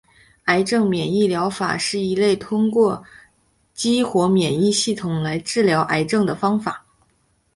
[0.45, 3.03] 癌症免疫疗法是一类通过
[3.75, 6.83] 激活免疫系统来治疗癌症的方法。